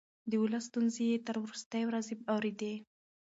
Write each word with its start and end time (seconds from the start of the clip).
د 0.29 0.31
ولس 0.43 0.63
ستونزې 0.69 1.03
يې 1.11 1.17
تر 1.27 1.35
وروستۍ 1.43 1.83
ورځې 1.85 2.15
اورېدې. 2.33 2.73